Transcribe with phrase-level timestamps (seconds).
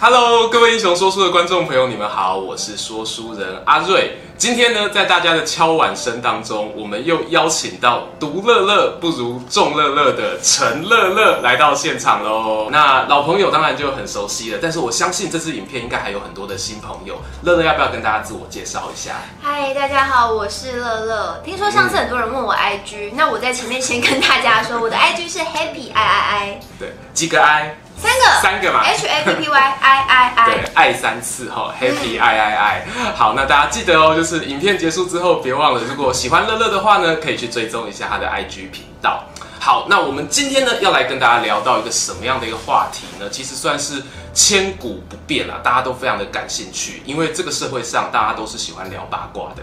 [0.00, 4.16] Hello，各位英雄说书的观众朋友，你们好，我是说书人阿瑞。
[4.36, 12.68] 今天呢，在大家的敲碗声当中，我们又邀请到独乐乐不如众乐乐的陈乐乐来到现场喽。
[12.70, 17.16] 那老朋友当然就很熟悉了，但是我相信这支影片应该还有很多的新朋友。
[17.42, 19.16] 乐乐要不要跟大家自我介绍一下？
[19.42, 21.42] 嗨，大家好，我是乐乐。
[21.44, 26.60] 听说上次很多人问我 IG，、嗯、那我在前面先跟大家说，我的 IG 是 Happy I I I。
[26.78, 27.76] 对，几个 I？
[28.00, 32.86] 三个，三个嘛，H A P P Y I I I，对，爱三次哈，Happy I I I。
[33.14, 39.24] 好，那大家记得哦，就是影片结束之后，别忘了，如果喜欢乐乐的话呢，可以去追踪一下他的 I G 频道。
[39.60, 43.28] 好，那我们今天呢，要来跟大家聊到一个什么样的一个话题呢？
[43.28, 49.62] 其实算是千古不变啦，大家都非常的感兴趣，因为这个社会上大家都是喜欢聊八卦的。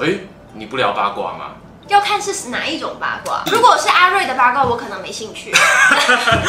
[0.00, 0.20] 哎、欸，
[0.54, 1.56] 你不聊八卦吗？
[1.88, 3.42] 要看是哪一种八卦。
[3.50, 5.52] 如果是阿瑞的八卦，我可能没兴趣。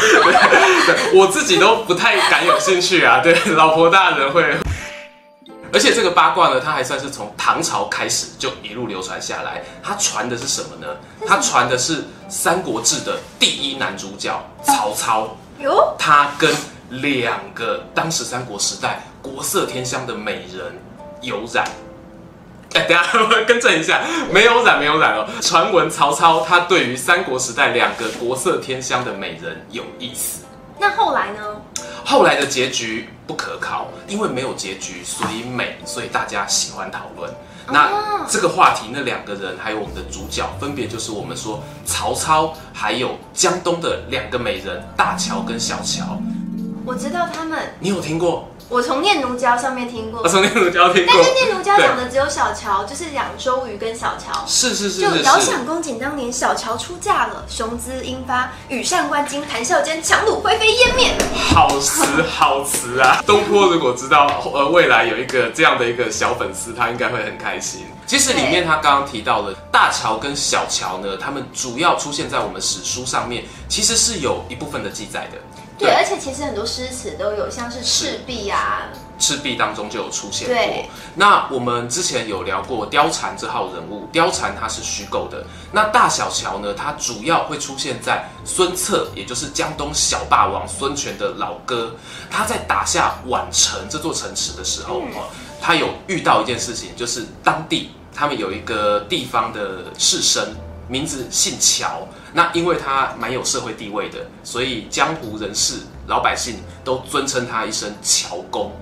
[1.14, 3.20] 我自己都不太敢有兴趣啊。
[3.22, 4.56] 对，老婆大人会。
[5.72, 9.62] 而且这个八卦呢，它还算是从唐朝开始就一路流传下来。
[9.82, 10.86] 它传的是什么呢？
[11.26, 15.36] 它传的是《三国志》的第一男主角曹操。
[15.60, 16.54] 哟，他跟
[16.88, 20.76] 两个当时三国时代国色天香的美人
[21.20, 21.64] 有染。
[22.74, 24.00] 哎，等下我 更正一下，
[24.32, 25.26] 没有染，没有染哦。
[25.40, 30.44] 传闻曹操他对于三国时代两个国色天香的美人有意思。
[30.78, 31.40] 那后来呢？
[32.04, 37.30] 后来的结局不可考，因为没有结局，所以美，所以大家喜欢讨论。
[37.72, 46.18] 那这个话题，那两个人还有我们的主角，分别就是我们说曹操还有江东的两个美人大乔跟小乔。
[46.86, 48.48] 我知道他们，你有听过？
[48.70, 54.46] 我从念奴娇上面听过，我从念奴娇听过，但是念奴娇讲的只有小乔，就是讲周瑜跟小乔。
[54.46, 61.10] 是是是，就遥想公瑾当年小乔出嫁了，雄姿英发，羽扇纶巾，谈笑间，强弩灰飞烟灭。
[61.34, 63.20] 好词好词啊！
[63.26, 67.84] 东坡如果知道呃未来有一个这样的一个小粉丝，他应该会很开心。
[68.06, 75.38] 其实里面他刚刚提到的大乔跟小乔呢，他们主要出现在我们史书上面，其实是有一部分的记载的。
[75.80, 78.82] 对，而且其实很多诗词都有，像是赤壁啊，
[79.18, 80.84] 赤壁当中就有出现过。
[81.14, 85.42] 那我们之前有聊过貂蝉这号人物，貂蝉它是虚构的。
[85.72, 91.96] 那大小乔呢，它主要会出现在孙策，也就是江东小霸王孙权的老哥，
[92.30, 95.14] 他在打下宛城这座城池的时候，嗯，
[95.62, 100.44] 他有遇到一件事情，就是当地他们有一个地方的士绅。
[100.90, 102.00] 名字姓乔，
[102.32, 105.76] 那因为他蛮有社会地位的，所以江湖人士、
[106.08, 108.72] 老百姓都尊称他一声乔公。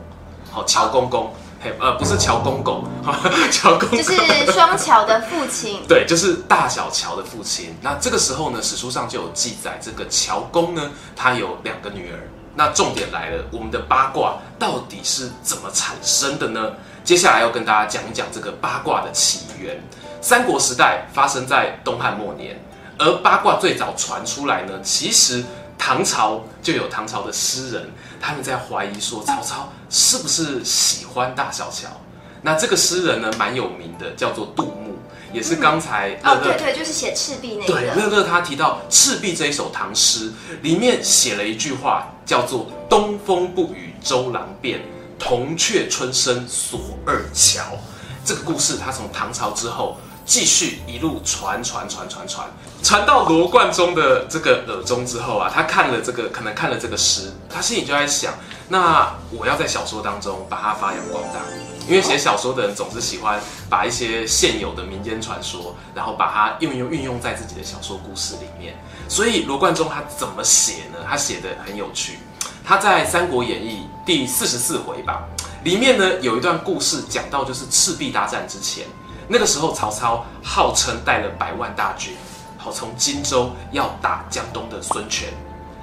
[0.51, 1.31] 好，乔公公，
[1.63, 2.83] 嘿，呃，不是乔公公，
[3.53, 5.83] 乔公公就是双乔的父亲。
[5.87, 7.77] 对，就是大小乔的父亲。
[7.83, 12.19] 那这个时候呢，史书上就有记载，这个乔公呢，他有两个女儿。
[12.55, 16.73] 那重点来了，我们的八卦到底是怎么产生的呢？
[17.05, 19.79] 接下来要跟大家讲一讲这个八卦的起源。
[20.21, 22.61] 三国时代发生在东汉末年，
[22.99, 25.45] 而八卦最早传出来呢，其实
[25.79, 27.91] 唐朝就有唐朝的诗人，
[28.21, 31.89] 他们在怀疑说曹操是不是喜欢大小乔。
[32.43, 34.99] 那这个诗人呢，蛮有名的，叫做杜牧，
[35.33, 37.73] 也是刚才乐乐、嗯、哦，对对，就是写赤壁那个。
[37.73, 44.81] 对，乐乐他提到赤壁这一首唐诗里面写了一句话，叫做“东风不与周郎便，
[45.17, 47.63] 铜雀春深锁二乔”。
[48.25, 49.97] 这个故事他从唐朝之后。
[50.29, 52.47] 继续一路传传传传传，
[52.83, 58.35] 传到罗贯中的这个耳中之后啊，他看了这个，可能看了这个诗，他心里就在想：
[58.69, 61.41] 那我要在小说当中把它发扬光大，
[61.89, 63.41] 因为写小说的人总是喜欢
[63.71, 68.77] 把一些现有的民间传说，然后把它运用运用在自己的小说故事里面。
[69.09, 70.99] 所以罗贯中他怎么写呢？
[71.09, 72.19] 他写的很有趣。
[72.63, 75.25] 他在《三国演义》第四十四回吧，
[75.65, 78.85] 里面呢有一段故事讲到，就是赤壁大战之前。
[79.31, 82.17] 那个时候，曹操号称带了百万大军，
[82.57, 85.29] 好从荆州要打江东的孙权，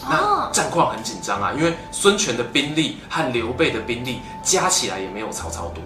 [0.02, 5.84] 那战况很紧张啊，因为孙权的兵力和刘备的兵力加起来也没有曹操多，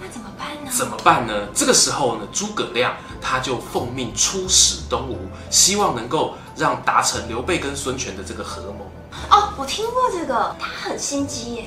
[0.00, 0.70] 那怎么办呢？
[0.70, 1.34] 怎么办呢？
[1.52, 5.18] 这个时候呢，诸葛亮他就奉命出使东吴，
[5.50, 8.86] 希望能够让达成刘备跟孙权的这个合盟。
[9.30, 11.64] 哦，我听过这个，他很心机耶。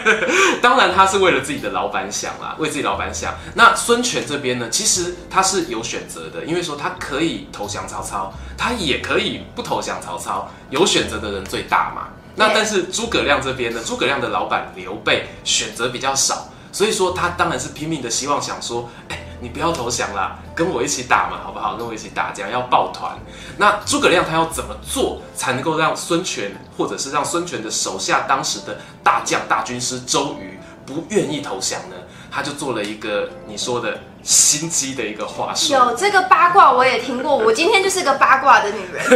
[0.60, 3.34] 当然，他是为了自己的老板想啦，为自己老板想。
[3.54, 12.08] 那孙权这边呢，其实他是有选择的，因为说他可以投降曹操，他也可以不投降曹操，有选择的人最大嘛。
[12.36, 21.76] 那但是诸葛亮这边呢，诸葛亮的老板刘备选择比较少，所以说他当然是拼命的希望想说，哎，你不要投降啦，跟我一起打嘛，好不好？
[21.76, 23.18] 跟我一起打，这样要抱团。
[23.56, 31.96] 那诸葛亮他要怎么做才能够让孙权，或者是让孙权的手下当时的大将大军师周瑜不愿意投降呢？
[32.30, 35.72] 他就做了一个你说的心机的一个话术。
[35.72, 39.04] 有这个八卦我也听过，我今天就是个八卦的女人。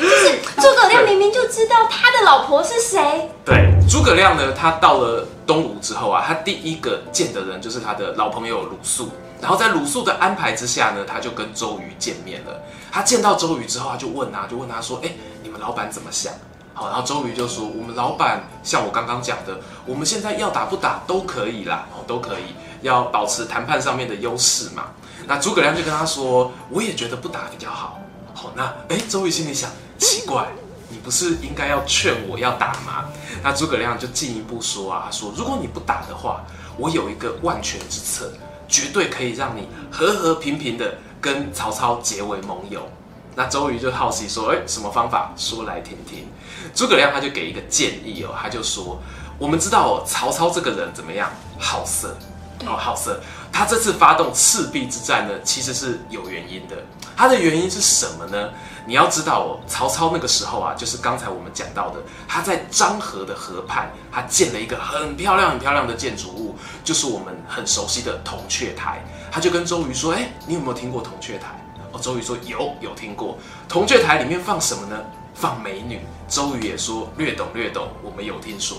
[0.00, 3.30] 就是诸葛亮明明就知道他的老婆是谁。
[3.44, 9.10] 对，诸葛亮呢，他到了东吴之后啊，他第一个见的人就是他的老朋友鲁肃。
[9.40, 12.62] 然后在鲁肃的安排之下呢，他就跟周瑜见面了。
[12.92, 15.10] 他见到周瑜之后，他就问他，就问他说：“哎，
[15.42, 16.32] 你们老板怎么想？”
[16.74, 24.84] 好，然后周瑜就说：“我们老板像我刚刚讲的，我们现在要打不打都可以啦，哦，都可以，要保持谈判上面的优势嘛。”
[25.26, 27.98] 那诸葛亮就跟他说：“我也觉得不打比较好。”
[28.34, 30.48] 好，那哎，周瑜心里想：奇怪，
[30.88, 33.04] 你不是应该要劝我要打吗？
[33.42, 36.42] 那诸葛亮就进一步说啊，说如果你不打的话，
[36.78, 38.32] 我有一个万全之策，
[38.66, 42.80] 绝对可以让你和和平平的跟曹操结为盟友。
[43.34, 45.32] 那周瑜就好奇说：“哎，什么方法？
[45.36, 46.28] 说来听听。”
[46.74, 49.00] 诸葛亮他就给一个建议哦，他就说
[49.38, 51.30] ：“我们知道哦，曹操这个人怎么样？
[51.58, 52.16] 好色
[52.66, 53.20] 哦，好色。
[53.50, 56.76] 他这次发动赤壁之战呢，其实是有原因的。
[57.16, 58.50] 他的原因是什么呢？
[58.86, 69.04] 你要知道哦，曹操那个时候啊，就是刚才我们讲到的，他在漳河的河畔，他建了一个很漂亮、很漂亮的建筑物，就是我们很熟悉的铜雀台。
[69.30, 71.71] 他就跟周瑜说：‘哎，你有没有听过铜雀台？’哦，
[72.02, 73.38] 周瑜说有，有听过。
[73.68, 74.98] 铜雀台里面放什么呢？
[75.34, 76.00] 放美女。
[76.28, 78.76] 周瑜也说略懂略懂，我们有听说。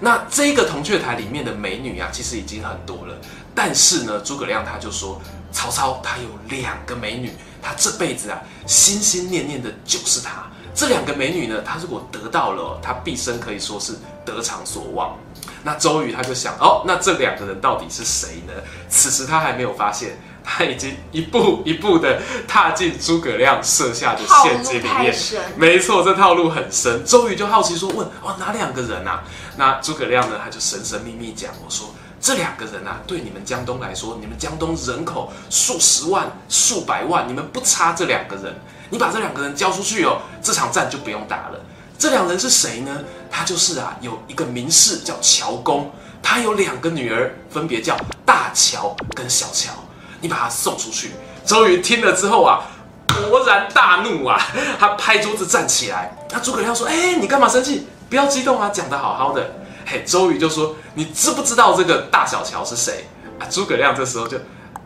[0.00, 3.14] 那这个铜雀台里面的美女啊，其实已经很多了。
[3.54, 5.20] 但是呢，诸葛亮他就说，
[5.50, 10.46] 曹操他有两个美女，他这辈子啊心心念念的就是她。
[10.74, 13.94] 这两个美女呢，他如果得到了，他毕生可以说是
[14.24, 15.18] 得偿所望。
[15.62, 18.52] 那周瑜他就想，哦，那这两个人到底是谁呢？
[18.88, 20.16] 此时他还没有发现。
[20.42, 25.14] 他已经一步一步的踏进诸葛亮设下的陷阱里面，
[25.56, 27.04] 没错，这套路很深。
[27.04, 29.22] 周瑜就好奇说：“问哦，哪两个人啊？”
[29.56, 38.54] 那诸葛亮呢，他就神神秘秘讲：“我说这两个人啊，对你们江东来说，你们江东人口数十万、数百万，你们不差这两个人。
[38.90, 41.60] 你把这两个人交出去哦，这场战就不用打了。
[41.98, 43.04] 这两人是谁呢？
[43.30, 49.72] 他就是啊，有一个名士叫乔公，他有两个女儿，分别叫大乔跟小乔。”
[50.20, 51.12] 你把他送出去。
[51.44, 52.60] 周瑜听了之后啊，
[53.08, 54.40] 勃然大怒啊，
[54.78, 56.16] 他拍桌子站起来。
[56.30, 57.88] 那诸葛亮说：“哎、欸，你干嘛生气？
[58.08, 59.50] 不要激动啊，讲得好好的。”
[59.86, 63.06] 嘿，周瑜就说：“你知不知道这个大小乔是谁？”
[63.40, 64.36] 啊，诸葛亮这时候就，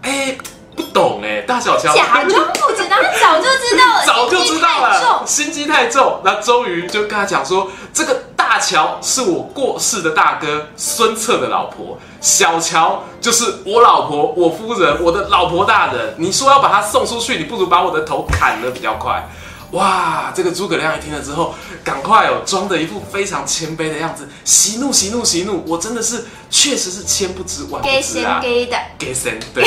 [0.03, 0.39] 哎、欸，
[0.77, 6.21] 不懂哎，大小乔假装不知道，他 早就知道了，早就知道了，心机太重。
[6.25, 8.23] 那周瑜就跟他讲说：“这个。”
[8.55, 16.15] 大乔是我过世的大哥孙策的老婆，小乔就是我老婆，我夫人，我的老婆大人。
[16.19, 19.29] 你说要把她送出去，你不如把我的头砍了比较快。
[19.73, 21.53] 哇，这个诸葛亮一听了之后，
[21.83, 29.65] 赶快哦，装的一副非常谦卑的样子，息怒息怒息怒，我真的是确实是千不知万不知啊，给的给神对，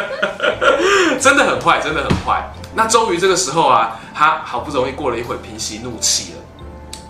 [1.20, 2.50] 真的很坏，真的很坏。
[2.74, 6.38] 那终于这个时候啊，他好不容易过了一会平息怒气了。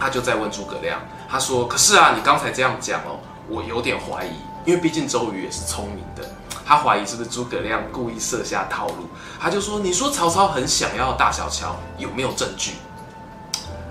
[0.00, 4.32] 他就在问诸葛亮，他说：“可是啊，你刚才这样讲哦，我有点怀疑，
[4.64, 6.26] 因为毕竟周瑜也是聪明的，
[6.64, 9.06] 他怀疑是不是诸葛亮故意设下套路。
[9.38, 12.72] 他就说：‘你说曹操很想要大小乔，有没有证据？’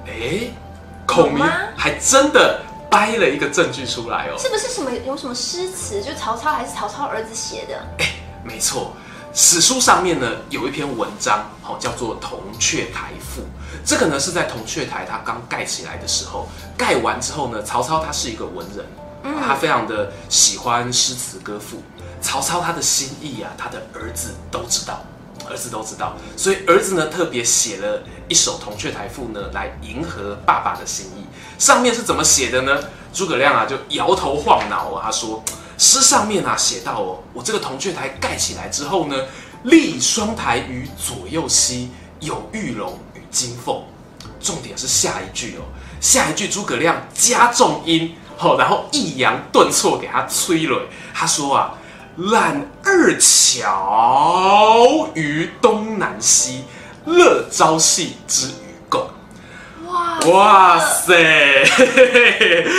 [0.08, 0.50] 哎，
[1.06, 1.46] 孔明
[1.78, 6.02] 还真的掰了一个证据出来哦，是不是什么有什么诗词？
[6.02, 7.76] 就曹操还是曹操儿子写的？
[8.00, 8.06] 哎，
[8.44, 8.94] 没错。”
[9.32, 13.42] 史书上面呢有一篇文章，好叫做《铜雀台赋》。
[13.86, 16.48] 这个呢是在铜雀台它刚盖起来的时候，
[16.78, 18.86] 盖完之后呢，曹操他是一个文人，
[19.42, 21.82] 他非常的喜欢诗词歌赋。
[22.22, 25.02] 曹操他的心意啊，他的儿子都知道，
[25.50, 31.26] 儿子都知道，所以儿子呢特别写了一首《铜雀台赋》呢来迎合爸爸的心意。
[31.58, 32.80] 上面是怎么写的呢？
[33.14, 35.44] 诸葛亮啊就摇头晃脑啊，他说。
[35.82, 39.16] 诗上面啊写到哦，我这个铜雀台盖起来之后呢，
[39.64, 43.84] 立双台于左右西，有玉龙与金凤。
[44.42, 45.68] 重点是下一句哦，
[46.00, 50.76] 下一句诸葛亮加重音，好，然后抑扬顿挫给他催泪。
[51.14, 51.74] 他说啊，
[52.16, 56.64] 揽二乔于东南西，
[57.06, 59.10] 乐朝夕之与共。
[59.88, 61.64] 哇哇塞！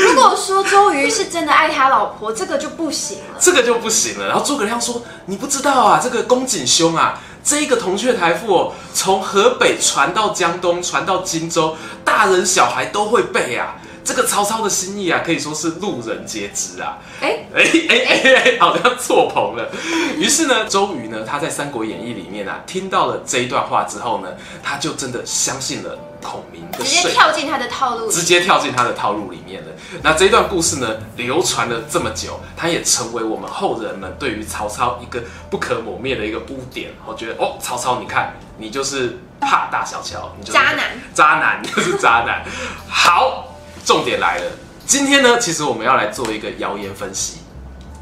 [0.04, 3.38] 如果说周瑜是真的爱他老婆，这个就不行了。
[3.38, 4.28] 这个就不行了。
[4.28, 13.76] 然后诸葛亮说：“你不知道啊，这个公瑾兄啊，这个铜雀台赋哦，从河北传到江东，传到荆州，大人小孩都会背啊。
[14.04, 19.70] 这个曹操的心意啊，可以说是路人皆知啊。”哎哎哎哎哎，好像错棚了。
[20.16, 24.28] 于是呢，周瑜呢，他在《三国演义》里面啊，听到了这一段话之后呢，
[24.62, 25.98] 他就真的相信了。
[26.22, 29.68] 孔明的直接跳进他的套路，直接跳进他的套路里面了。
[30.02, 36.90] 那这一段故事呢，流传了这么久，它也成为我们后人们对于曹操一个不可磨灭的一个污点。
[37.06, 42.44] 我觉得哦，曹操，你看你就是怕大小乔，你就是渣男，渣男就是渣男。
[42.86, 43.49] 好，
[43.84, 44.44] 重点来了，
[44.86, 47.38] 今天呢，其实我们要来做一个谣言分析。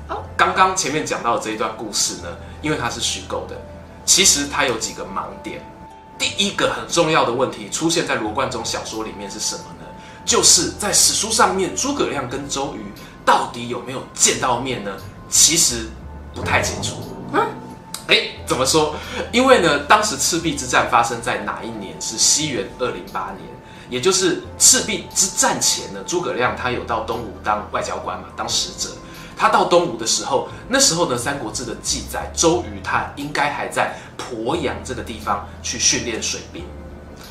[0.09, 2.29] 哦，刚刚前面讲到的这一段故事呢，
[2.63, 3.57] 因为它是虚构的，
[4.05, 5.61] 其实它有几个盲点。
[6.19, 9.87] 第一个很重要的问题出现在罗贯中小说里面是什么呢？
[10.25, 12.81] 就是在史书上面，诸葛亮跟周瑜
[13.25, 14.91] 到底有没有见到面呢？
[15.29, 15.87] 其实
[16.35, 16.97] 不太清楚。
[17.33, 17.47] 嗯，
[18.09, 18.97] 哎，怎么说？
[19.31, 21.95] 因为呢，当时赤壁之战发生在哪一年？
[22.01, 23.47] 是西元二零八年，
[23.89, 26.01] 也就是赤壁之战前呢。
[26.07, 28.95] 诸葛亮他有到东吴当外交官嘛，当使者。
[29.37, 36.65] 他到东吴的时候，那时候呢，《三国志》的记载，周瑜他应该还在鄱阳这个地方去训练水兵，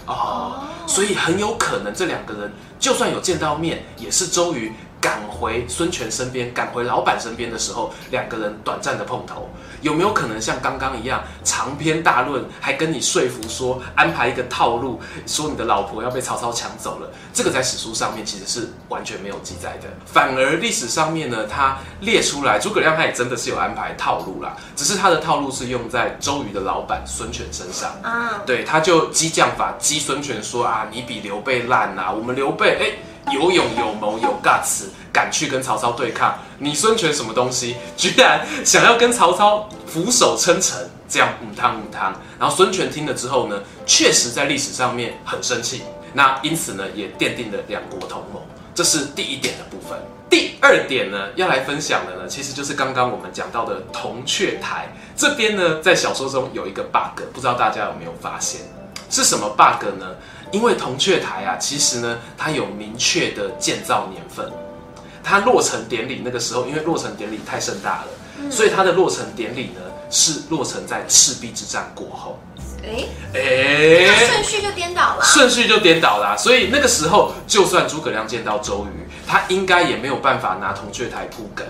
[0.06, 4.74] 哦，所以很有可能这两个人就算有见到面，也是周瑜
[5.08, 9.50] 赶回孙权身边，赶回老板身边的时候，两个人短暂的碰头。
[9.80, 17.10] 有没有可能像刚刚一样长篇大论，还跟你说服说安排一个套路，说你的老婆要被曹操抢走了？
[17.32, 19.88] 这个在史书上面其实是完全没有记载的。
[20.06, 27.92] 反而历史上面呢，他列出来，诸葛亮他也真的是有安排套路啦，只是他的套路是用在周瑜的老板孙权身上。
[28.02, 33.07] 啊，对，他就激将法激孙权说啊，你比刘备烂啊，我们刘备哎。
[33.32, 36.38] 有勇有谋有 guts，敢去跟曹操对抗。
[36.60, 42.14] 你孙权什么东西，居然想要跟曹操俯首称臣，这样母汤母汤。
[42.40, 45.82] 然后孙权听了之后呢，确实在历史上面很生气。
[46.14, 48.42] 那因此呢，也奠定了两国同盟。
[48.74, 49.98] 这是第一点的部分。
[50.30, 58.62] 第二点呢，要来分享的呢，其实就是刚刚我们讲到的铜雀台这边呢，在小说中有一个 bug，不知道大家有没有发现？
[59.10, 60.06] 是什么 bug 呢？
[60.52, 64.50] 因为铜雀台啊，其实呢，它有明确的建造年份，
[65.24, 68.08] 它落成典礼那个时候，因为落成典礼太盛大了，
[68.40, 72.40] 嗯、所以它的落成典礼呢是落成在赤壁之战过后。
[72.82, 76.38] 哎哎，顺序就颠倒了，顺序就颠倒了。
[76.38, 81.68] 所以那个时候，就算诸葛亮见到周瑜，他应该也没有办法拿铜雀台铺梗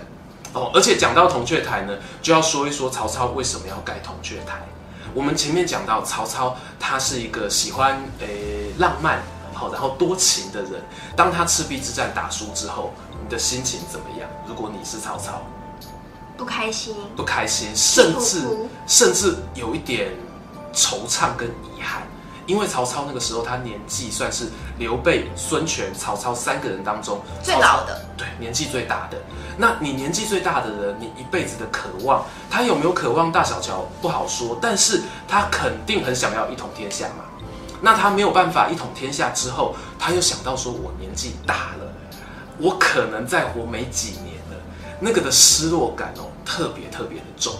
[0.52, 0.70] 哦。
[0.72, 4.60] 而且讲到铜雀台呢，就要说一说曹操为什么要盖铜雀台。
[5.14, 9.22] 我们前面讲到曹操，他是一个喜欢诶、欸、浪漫，
[9.52, 10.82] 好然后多情的人。
[11.16, 14.28] 当他赤壁之战打输之后，你的心情怎么样？
[14.46, 15.42] 如果你是曹操，
[16.36, 18.42] 不开心，不开心，甚至
[18.86, 20.12] 甚至有一点
[20.72, 22.02] 惆怅跟遗憾。
[22.48, 24.46] 因为曹操那个时候他年纪算是
[24.78, 29.18] 刘备、孙权、曹操三个人当中最老的，对，年纪最大的。
[29.58, 37.24] 那你年纪最大的人，你一辈子的渴望，他有没有渴望大小乔不好说，但是他肯定很想要一统天下嘛。
[37.82, 41.92] 那他没有办法一统天下之后，他又想到说，我年纪大了，
[42.58, 44.56] 我可能再活没几年了，
[44.98, 47.52] 那个的失落感哦，特别特别的重。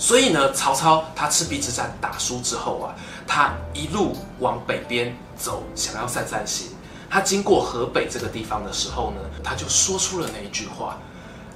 [0.00, 6.68] 所以呢，曹操他赤壁之战打输之后啊，他一路往北边走，想要散散心。
[7.10, 10.96] 他经过河北这个地方的时候呢，他就说出了那一句话：“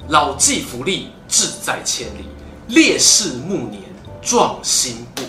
[0.09, 2.27] 老骥伏枥，志在千里；
[2.69, 3.83] 烈士暮年，
[4.21, 5.27] 壮心不已。”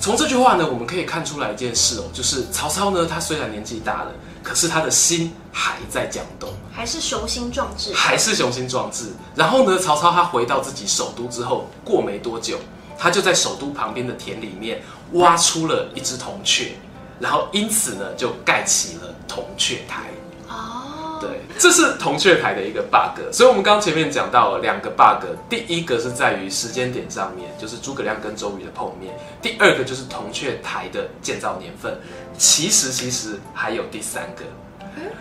[0.00, 4.10] 从这句话呢，我们可以看出来一件事哦，就是曹操呢，他虽然年纪大了。
[4.42, 9.12] 可是他的心还在江东，还是雄心壮志，还是雄心壮志。
[9.34, 12.58] 然后呢，曹操他回到自己首都之后，过没多久，
[12.98, 14.82] 他就在首都旁边的田里面
[15.12, 16.72] 挖出了一只铜雀，
[17.18, 20.04] 然后因此呢，就盖起了铜雀台。
[20.48, 23.20] 哦，对，这是铜雀台的一个 bug。
[23.32, 31.98] 所以我们刚前面讲到了两个 bug，第一个是在于时间点上面，就是诸葛亮跟周瑜的碰面；第二个就是铜雀台的建造年份。
[32.40, 34.44] 其实，其实还有第三个，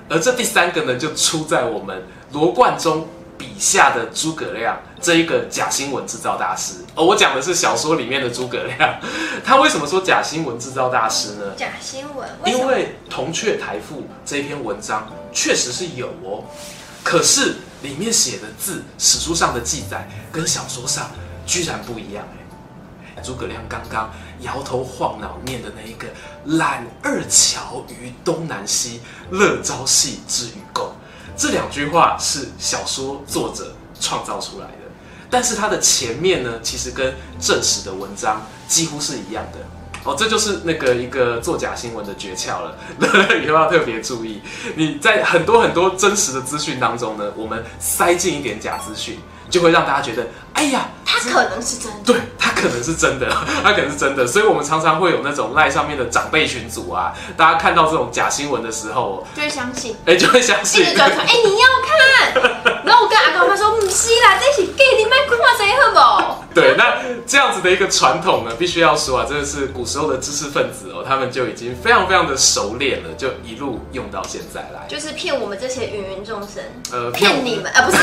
[0.08, 6.76] 而这第三个呢，就出在我们罗贯中笔下的诸葛亮这一个假新闻制造大师。
[6.96, 8.98] 而我讲的是小说里面的诸葛亮，
[9.44, 11.54] 他为什么说假新闻制造大师呢？
[11.58, 16.46] 假新闻，因为《铜雀台赋》这一篇文章确实是有哦，
[17.04, 21.12] 可是里面写的字，史书上的记载跟小说上
[21.46, 22.26] 居然不一样。
[23.20, 24.10] 诸葛亮刚刚
[24.42, 26.08] 摇头晃脑念的那一个
[26.58, 30.92] “揽二乔于东南西，乐朝夕之与共”，
[31.38, 34.74] 这两句话是小说作者创造出来的。
[35.30, 39.60] 但是它的前面呢，其实跟正史的文章几乎是一样的。
[40.06, 42.78] 哦，这就是那个一个作假新闻的诀窍了，
[43.44, 44.42] 以后要特别注意。
[44.76, 49.20] 你在很多很多真实的资讯当中呢，我们塞进一点假资讯。
[49.50, 53.30] 就会让大家觉得，哎呀，他可能是真的，对，他可能是真的，
[53.64, 62.54] 他可能是真的，所以我们常常会有那种赖上面的长辈群组啊，大家看到这种假新闻的时候，就会相信，哎， 就会相信，一直转传，哎，你要看，
[62.86, 66.54] 然后我跟阿公他说，不是啦，这是给你们看谁好不？
[66.54, 77.98] 对，那这样子的一个传统呢，必须要说啊，真的是古时候的知识分子哦，他们就已经非常非常的熟练了，就一路用到现在来，就是骗我们这些芸芸众生，呃，骗你们，啊，不是。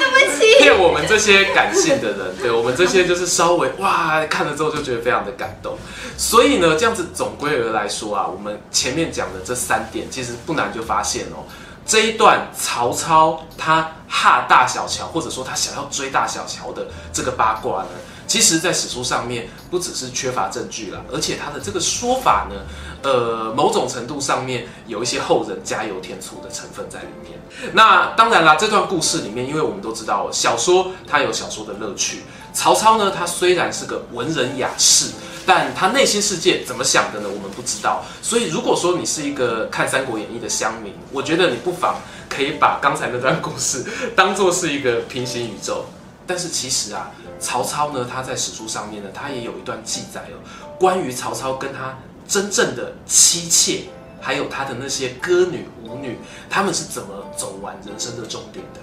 [0.00, 5.76] 对不起骗我们这些感性的人，对我们这些就是稍微哇看了之后就觉得非常的感动，
[6.16, 11.44] 所以呢，这样子总归而来说啊，我们前面讲的这三点，其实不难就发现哦，
[11.84, 17.88] 这一段曹操他哈大小乔，或者说他想要追大小乔的这个八卦呢，
[18.30, 22.54] 其实在史书上面不只是缺乏证据了，而且他的这个说法呢。
[23.02, 27.40] 呃，某种程度上面有一些后人加油添醋的成分在里面。
[27.72, 32.20] 那当然啦，这段故事里面，因为我们都知道，小说它有小说的乐趣。
[32.52, 35.12] 曹操呢，他虽然是个文人雅士，
[35.46, 37.28] 但他内心世界怎么想的呢？
[37.28, 38.04] 我们不知道。
[38.22, 41.96] 所以，如果说你是一个看《三国演义》的乡民，我觉得你不妨
[42.28, 43.82] 可以把刚才那段故事
[44.14, 45.86] 当做是一个平行宇宙。
[46.30, 47.10] 但是其实啊，
[47.40, 50.38] 曹操呢，他在史书上面呢，他也有一段记载哦，
[50.78, 51.98] 关于曹操跟他。
[52.28, 53.86] 真正的妻妾，
[54.20, 56.16] 还有他的那些歌女舞女，
[56.48, 58.80] 他们是怎么走完人生的终点的？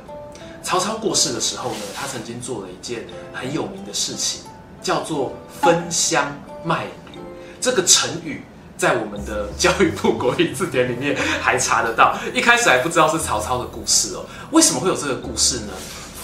[0.62, 4.42] 曹操过世的时候呢，他曾经做了一件很有名的事情，
[4.82, 7.22] 叫做分香卖履。
[7.62, 8.44] 这个成语
[8.78, 12.18] 在我们的教育部国语字典里面还查得到。
[12.34, 14.26] 一开始还不知道是曹操的故事哦。
[14.52, 15.74] 为什么会有这个故事呢？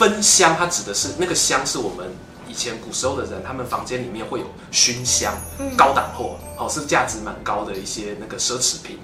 [0.03, 2.05] 分香，它指的是那个香，是我们。
[2.45, 5.33] 以前古时候的人，他们房间里面会有熏香，
[5.77, 9.00] 高档货，哦，是价值蛮高的一些那个奢侈品。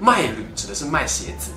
[0.00, 1.50] 卖履指的是卖鞋子。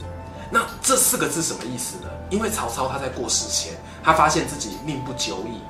[0.51, 2.09] 那这四个字什么意思呢？
[2.29, 3.73] 因为曹操他在过世前，
[4.03, 5.61] 他发现自己命不久矣，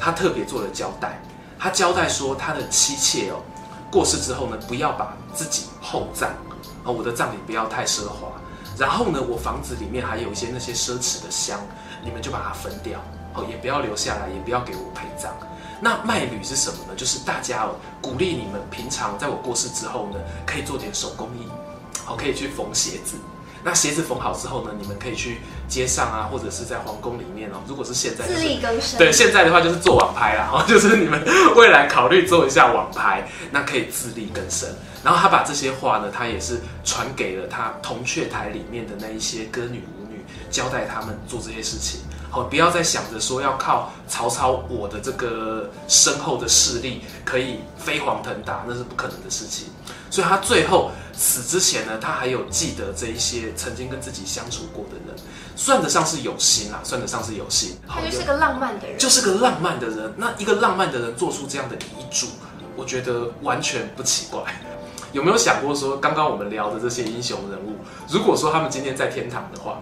[0.00, 1.22] 他特别做了交代。
[1.56, 3.36] 他交代说，他的妻妾哦，
[3.88, 6.30] 过世之后呢，不要把自己厚葬，
[6.82, 8.32] 哦，我的葬礼不要太奢华。
[8.76, 11.60] 然后呢，我房子里面还有一些那些奢侈的香，
[12.04, 13.00] 你们就把它分掉。
[13.34, 15.34] 哦，也不要留下来，也不要给我陪葬。
[15.80, 16.94] 那卖履是什么呢？
[16.96, 21.48] 就是大家哦，鼓励你们平常在我过世之后呢，可以做点手工艺，
[22.04, 23.16] 好，可以去缝鞋子。
[23.64, 27.54] 那鞋子缝好之后呢，你们可以去街上啊，或者是在皇宫里面哦。
[27.66, 28.98] 如果是现在，自力更生。
[28.98, 31.20] 对，现在的话就是做网拍啦，哦， 就是你们
[31.56, 34.68] 未来考虑做一下网拍，那可以自力更生。
[35.02, 39.82] 然后他把这些话呢，他也是传给了他铜雀台里面的那一些歌女，
[40.54, 41.98] 交代他们做这些事情。
[42.30, 49.66] 好，不要再想着说要靠曹操我的这个身后的势力可以飞黄腾达，那是不可能的事情。
[50.10, 55.16] 所以他最后死之前呢，他还有记得这一些曾经跟自己相处过的人，
[55.56, 57.76] 算得上是有心啦，算得上是有心。
[57.88, 60.14] 他就是个浪漫的人，就是个浪漫的人。
[60.16, 62.28] 那一个浪漫的人做出这样的遗嘱，
[62.76, 64.42] 我觉得完全不奇怪。
[65.12, 67.76] 有没有想过说，刚刚我们聊的这些英雄人物，
[68.08, 69.80] 如果说他们今天在天堂的话？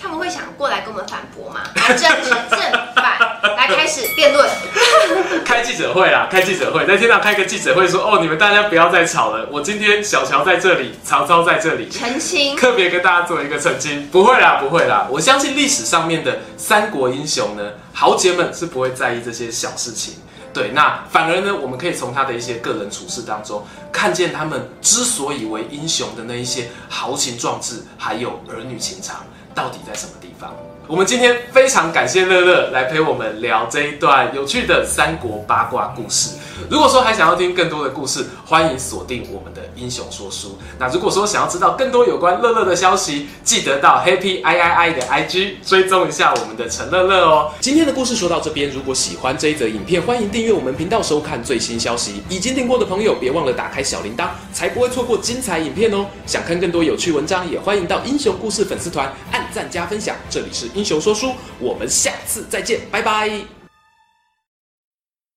[0.00, 1.60] 他们会想过来跟我们反驳吗？
[1.76, 2.58] 来正正
[2.94, 3.18] 反，
[3.56, 4.48] 来开始辩论。
[5.44, 14.06] 开记者会啦，开记者会，在天上开个记者会说，说哦，你们大家不要再吵了，我今天小乔在这里，曹操在这里，澄清，特别跟大家做一个澄清。
[14.08, 20.14] 不会啦，不会啦，我相信历史上面的三国英雄呢，豪杰们是不会在意这些小事情。
[20.52, 29.24] 对，那反而呢，我们可以从他的一些个人处事当中，看见他们之所以为英雄的那一些豪情壮志，还有儿女情长。
[29.54, 30.54] 到底在什么地方？
[30.86, 36.36] 我们今天非常感谢乐乐来陪我们聊这一段有趣的三国八卦故事。
[36.68, 40.58] 如果说还想要听更多的故事，欢迎锁定我们的英雄说书。
[40.78, 47.52] 那如果说想要知道更多有关乐乐的消息，记得到 Happy I I I 的 IG 追踪一下我们的陈乐乐哦。
[47.60, 52.22] 今天的故事说到这边，如果喜欢这一则影片，欢迎订阅我们频道收看最新消息。
[52.28, 56.04] 已经订过的朋友，别忘了打开小铃铛，才不会错过精彩影片哦。
[56.26, 59.10] 想看更多有趣文章，也欢迎到英雄故事粉丝团
[59.52, 60.16] 赞加分享。
[60.28, 63.59] 这里是英雄说书，我们下次再见，拜拜。